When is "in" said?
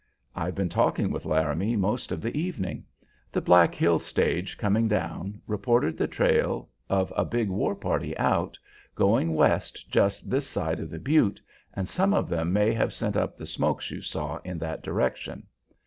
14.43-14.57